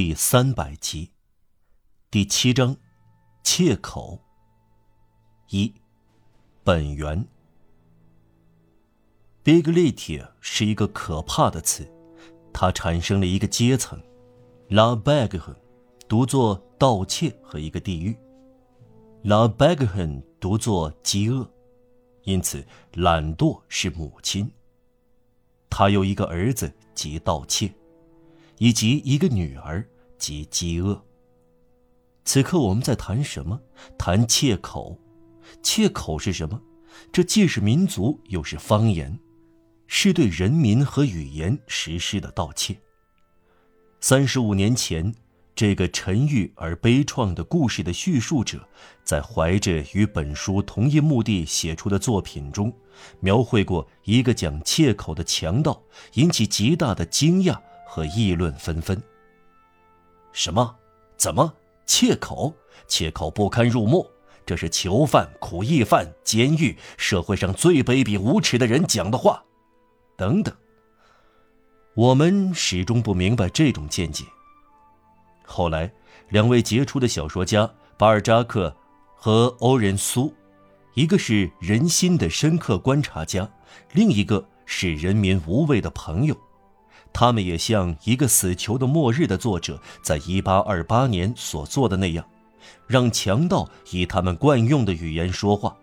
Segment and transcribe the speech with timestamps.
[0.00, 1.10] 第三百集，
[2.08, 2.76] 第七章，
[3.42, 4.20] 切口。
[5.48, 5.74] 一，
[6.62, 7.26] 本源。
[9.42, 11.92] Biglitia 是一个可怕的词，
[12.52, 14.00] 它产生了一个阶层
[14.68, 15.56] ，La Baghan，
[16.06, 18.16] 读作盗窃和一个地狱
[19.24, 21.50] ，La Baghan 读作饥饿，
[22.22, 24.48] 因此懒惰是母亲。
[25.68, 27.74] 他有一个儿子，即盗窃。
[28.58, 29.86] 以及一个女儿
[30.18, 31.02] 及饥饿。
[32.24, 33.60] 此刻我们在谈什么？
[33.96, 34.98] 谈切口。
[35.62, 36.60] 切口是什么？
[37.10, 39.18] 这既是民族，又是方言，
[39.86, 42.78] 是对人民和语言实施的盗窃。
[44.00, 45.14] 三十五年前，
[45.54, 48.68] 这个沉郁而悲怆的故事的叙述者，
[49.04, 52.72] 在怀着与本书同一目的写出的作品中，
[53.20, 55.82] 描绘过一个讲切口的强盗，
[56.14, 57.58] 引起极大的惊讶。
[57.88, 59.02] 和议论纷纷。
[60.32, 60.76] 什么？
[61.16, 61.50] 怎么？
[61.86, 62.52] 切口？
[62.86, 64.08] 切口不堪入目。
[64.44, 69.42] 这是囚犯、苦役犯、监狱社会上最卑鄙无耻的人讲的话。
[70.16, 70.54] 等等。
[71.94, 74.24] 我们始终不明白这种见解。
[75.44, 75.90] 后来，
[76.28, 78.74] 两位杰出的小说家巴尔扎克
[79.16, 80.32] 和欧仁苏，
[80.94, 83.50] 一个是人心的深刻观察家，
[83.92, 86.36] 另一个是人民无畏的朋友。
[87.20, 92.24] 他们也像一个死囚的末日的作者在1828年所做的那样，
[92.86, 95.76] 让强盗以他们惯用的语言说话，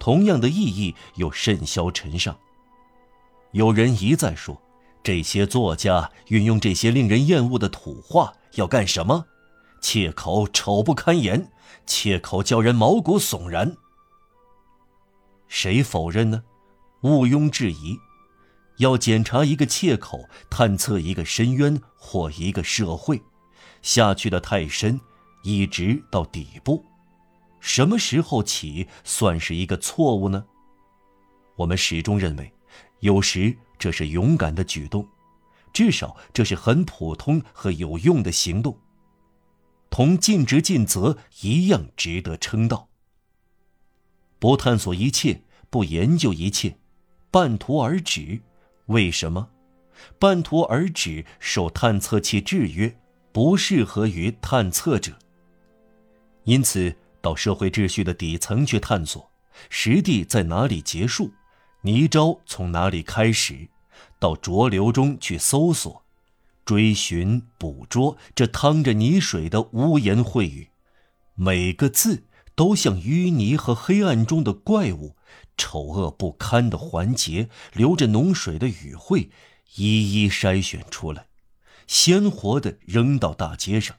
[0.00, 2.36] 同样的意义又甚嚣尘上。
[3.52, 4.60] 有人一再说，
[5.00, 9.26] 这些作家运用这些令人厌恶的土话要干什么？
[9.80, 11.52] 切口丑不堪言，
[11.86, 13.76] 切口叫人毛骨悚然。
[15.46, 16.42] 谁否认呢？
[17.02, 17.96] 毋庸置疑。
[18.78, 23.22] 要检查一个切口，探测一个深渊或一个社会，
[23.82, 25.00] 下去的太深，
[25.42, 26.84] 一直到底部，
[27.60, 30.44] 什么时候起算是一个错误呢？
[31.56, 32.52] 我们始终认为，
[33.00, 35.06] 有时这是勇敢的举动，
[35.72, 38.76] 至少这是很普通和有用的行动，
[39.88, 42.88] 同尽职尽责一样值得称道。
[44.40, 46.76] 不探索一切，不研究一切，
[47.30, 48.42] 半途而止。
[48.86, 49.48] 为什么，
[50.18, 52.94] 半途而止受探测器制约，
[53.32, 55.12] 不适合于探测者。
[56.44, 59.30] 因此，到社会秩序的底层去探索，
[59.70, 61.32] 实地在哪里结束，
[61.80, 63.68] 泥沼从哪里开始，
[64.18, 66.04] 到浊流中去搜索、
[66.66, 70.68] 追寻、捕捉这淌着泥水的污言秽语，
[71.34, 72.24] 每个字
[72.54, 75.16] 都像淤泥和黑暗中的怪物。
[75.56, 79.30] 丑恶不堪的环节，流着脓水的语汇，
[79.76, 81.26] 一一筛选出来，
[81.86, 83.96] 鲜活的扔到大街上。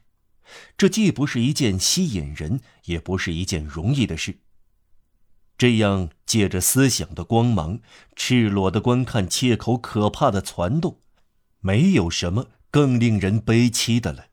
[0.77, 4.39] 这既不是一件吸引人，也不是一件容易的事。
[5.57, 7.79] 这样借着思想的光芒，
[8.15, 10.99] 赤裸的观看切口可怕的攒动，
[11.61, 14.25] 没有什么更令人悲戚的了。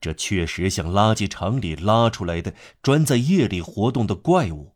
[0.00, 4.74] 这确实像垃圾场里拉出来的、专在夜里活动的怪物。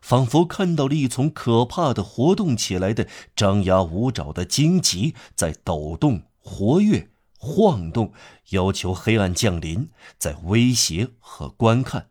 [0.00, 8.12] 仿佛看到了一丛可怕的、活动起来的、张牙舞爪的荆棘在抖动、活跃、晃动，
[8.50, 12.10] 要求黑暗降临，在威胁和观看。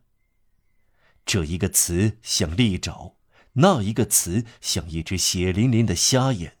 [1.26, 3.16] 这一个词像利爪，
[3.54, 6.56] 那一个词像一只血淋淋的瞎眼。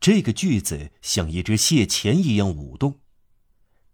[0.00, 3.00] 这个句子像一只蟹钳一样舞动。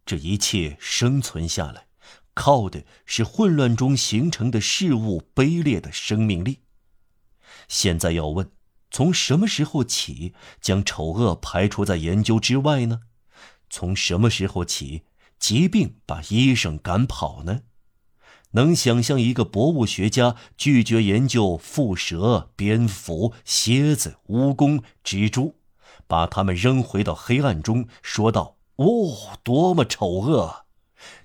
[0.07, 1.88] 这一切生存下来。
[2.39, 6.61] 靠的是混乱中形成的事物卑劣的生命力。
[7.67, 8.49] 现在要问，
[8.93, 13.01] 从什么时候起将丑恶排除在研究之外呢？
[13.69, 15.03] 从什么时候起，
[15.41, 17.63] 疾病把医生赶跑呢？
[18.53, 25.57] 能想象一个博物学家拒绝研究蝮蛇、蝙蝠、蝎子、蜈蚣、蜘蛛，
[26.07, 30.67] 把它们扔回到黑暗中，说道：“哦，多么丑恶！”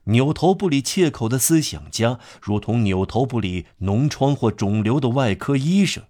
[0.06, 6.04] 扭头不理切口的思想家，如同扭头不理脓疮或肿瘤的外科医生，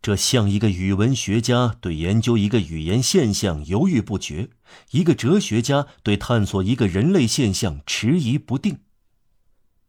[0.00, 4.50] 这像一个语文学家对研究一个语言现象犹豫不决，
[4.92, 8.78] 一个哲学家对探索一个人类现象迟疑不定。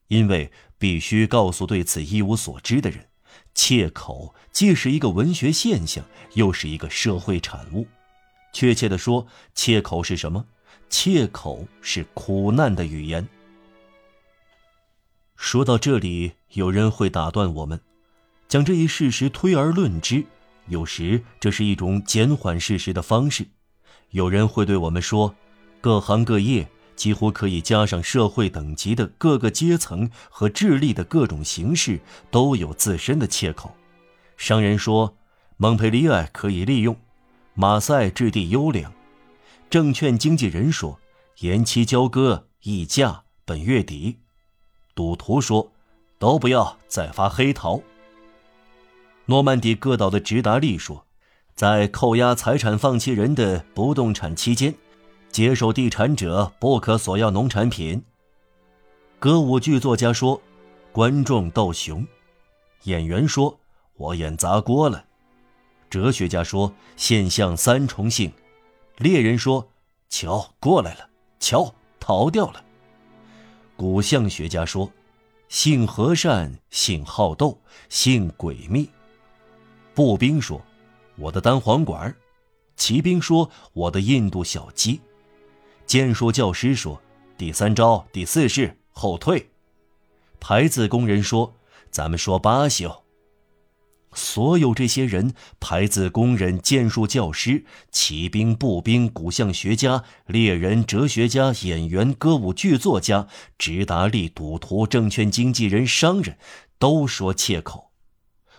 [0.08, 3.08] 因为必须告诉对此一无所知的人，
[3.54, 7.86] 切口既是一个文学现象，又是一个社会产物。
[8.54, 10.46] 确切地说，切口是什么？
[10.90, 13.28] 切口是苦难的语言。
[15.36, 17.80] 说到这里，有人会打断我们，
[18.48, 20.26] 将这一事实推而论之。
[20.68, 23.46] 有时这是一种减缓事实的方式。
[24.12, 25.36] 有人会对我们说：
[25.82, 32.00] 各行各业几乎可以加上社会等级的各个阶层和智力的各种形式
[32.32, 33.76] 都有自身的切口。
[34.38, 35.16] 商人说，
[35.58, 36.98] 蒙佩利埃可以利用，
[37.54, 38.90] 马赛质地优良；
[39.70, 41.00] 证券经纪人说，
[41.40, 44.18] 延期交割，溢价，本月底；
[44.96, 45.70] 赌徒说，
[46.18, 47.82] 都不要再发黑桃。
[49.26, 51.06] 诺曼底各岛的直达利说，
[51.54, 54.74] 在扣押财产放弃人的不动产期间，
[55.30, 58.02] 接受地产者不可索要农产品。
[59.20, 60.42] 歌舞剧作家说，
[60.94, 62.06] 观众斗熊；
[62.84, 63.60] 演员说，
[63.98, 65.04] 我演砸锅了；
[65.90, 68.30] 哲学家说，现象三重性；
[68.98, 69.68] 猎人说，
[70.08, 71.10] 瞧过来了，
[71.40, 72.64] 瞧逃掉了；
[73.76, 74.92] 古象学家说，
[75.50, 78.90] 性和善，性好斗，性诡秘。
[79.94, 80.62] 步兵说
[81.18, 82.14] ：“我的单簧管。”
[82.78, 85.00] 骑兵说：“我的印度小鸡。”
[85.86, 87.02] 剑术教师说
[87.38, 89.50] ：“第三招，第四式，后退。”
[90.40, 91.54] 牌子工人说
[91.92, 92.92] ：“咱们说八宿。”
[94.16, 103.28] 所有这些人——牌子工人、剑术教师、骑兵、步兵、古象学家、猎人、哲学家、演员、歌舞剧作家、
[103.58, 106.38] 直达利、赌徒、证券经纪人、商人，
[106.80, 107.92] 都说切口。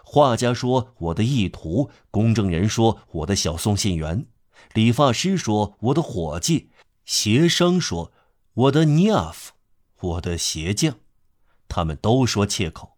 [0.05, 4.26] 画家说：“我的意图。”公证人说：“我的小送信员。”
[4.75, 6.70] 理发师说：“我的伙计。”
[7.05, 8.12] 鞋商说
[8.55, 9.53] ：“我的尼亚夫，
[10.00, 10.97] 我的鞋匠。”
[11.67, 12.95] 他们都说切口。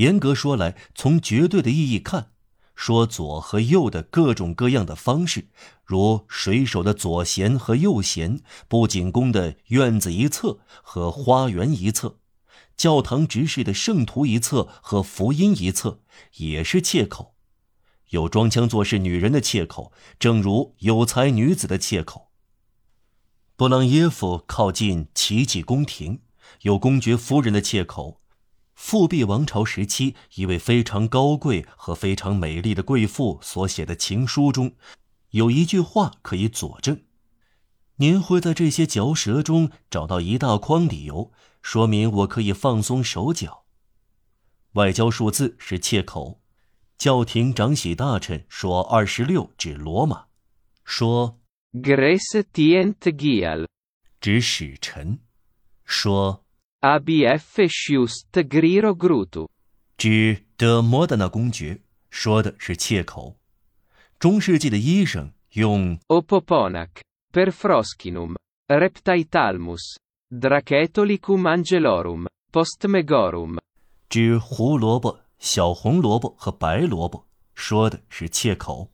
[0.00, 2.30] 严格说来，从绝对的意义看，
[2.74, 5.48] 说左和右的各种各样的方式，
[5.84, 12.16] 如水手的左舷和右舷，布景宫的院子一侧和花园一侧。
[12.78, 16.00] 教堂执事的圣徒一侧和福音一侧
[16.36, 17.34] 也是切口，
[18.08, 22.30] 有装腔作势女人的切口，正如有才女子的切口。
[23.54, 26.22] 布朗耶夫靠近奇迹宫廷，
[26.62, 28.22] 有公爵夫人的切口。
[28.80, 34.72] 复辟王朝时期一位非常高贵和非常美丽的贵妇所写的情书中，
[35.32, 37.02] 有一句话可以佐证。
[37.96, 41.30] 您会在这些嚼舌中找到一大筐理由。
[41.60, 43.66] 说明我可以放松手脚。
[44.72, 46.40] 外交数字是切口。
[46.96, 50.24] 教廷长喜大臣说二十六指罗马，
[50.84, 51.38] 说
[51.74, 53.68] Grace tient gial
[54.20, 55.20] 指使臣，
[55.84, 56.44] 说
[56.80, 59.48] abf sciust griro grutu
[59.98, 63.36] 指德摩的那公爵，说的是切口。
[64.18, 66.88] 中世纪的医生用 opoponac
[67.32, 68.36] per froscinum
[68.68, 69.96] reptitalmus
[70.30, 73.58] Dracetolicum angelorum postmegorum，
[74.08, 78.90] 指胡萝卜、小红萝卜和白萝卜，说的是切口。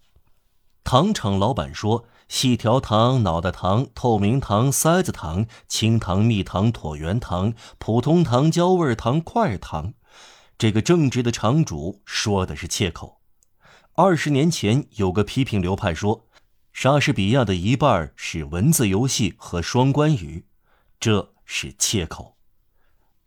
[0.83, 9.95] 糖厂老板说：细条糖、脑袋糖、透明糖、塞子糖、清糖、蜜糖、椭圆糖、普通糖、焦味糖、块糖。
[10.59, 13.21] 这个正直的厂主说的是切口。
[13.95, 16.27] 二十年前有个批评流派说，
[16.73, 20.47] 莎士比亚的一半是文字游戏和双关语。
[20.99, 22.37] 这是切口。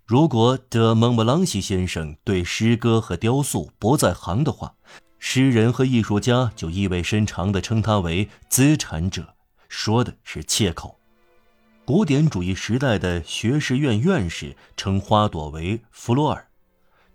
[0.05, 4.75] 如果德蒙布朗西先生对诗歌和雕塑不在行的话，
[5.19, 9.35] 诗人和艺术家就意味深长地称他为资产者，
[9.67, 10.97] 说的是切口。
[11.85, 16.47] 古典主义时代的学士院院士称花朵为弗洛尔，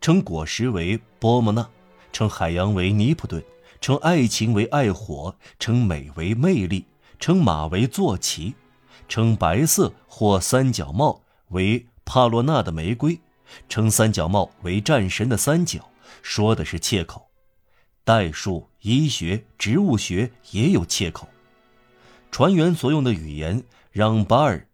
[0.01, 1.69] 称果实为波莫纳，
[2.13, 3.43] 称海洋为尼普顿，
[3.81, 6.85] 称爱情为爱火，称美为魅力，
[7.19, 8.55] 称马为坐骑。
[9.09, 13.21] 称白色或三角帽为帕洛纳的玫瑰，
[13.69, 15.91] 称三角帽为战神的三角，
[16.23, 17.29] 说的是切口。
[18.05, 21.29] 代数、医学、植物学也有切口。
[22.31, 24.69] 船员所用的语言，让巴尔、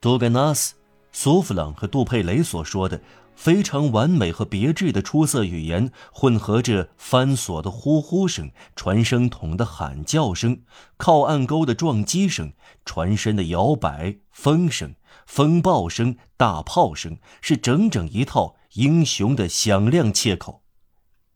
[0.00, 0.74] 多盖纳斯、
[1.10, 3.00] 苏弗朗和杜佩雷所说的。
[3.34, 10.62] 非常完美和别致的出色语言，混合着翻锁的呼呼声、传声筒的喊叫声、
[10.96, 12.52] 靠岸钩的撞击声、
[12.84, 20.64] 船身的摇摆、风声、风暴声、大炮声，是整整一套英雄的响亮切口。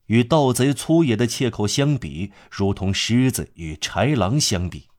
[0.07, 4.92] 与盗贼粗野的切口相比，如同狮子与豺狼相比。